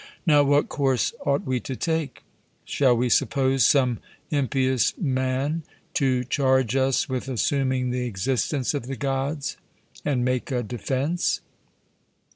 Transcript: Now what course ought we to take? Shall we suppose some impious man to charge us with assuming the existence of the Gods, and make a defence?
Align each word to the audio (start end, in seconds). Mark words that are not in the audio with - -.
Now 0.25 0.41
what 0.41 0.67
course 0.67 1.13
ought 1.27 1.45
we 1.45 1.59
to 1.59 1.75
take? 1.75 2.23
Shall 2.65 2.97
we 2.97 3.07
suppose 3.07 3.63
some 3.63 3.99
impious 4.31 4.97
man 4.97 5.61
to 5.93 6.23
charge 6.23 6.75
us 6.75 7.07
with 7.07 7.29
assuming 7.29 7.91
the 7.91 8.07
existence 8.07 8.73
of 8.73 8.87
the 8.87 8.95
Gods, 8.97 9.57
and 10.03 10.25
make 10.25 10.49
a 10.49 10.63
defence? 10.63 11.41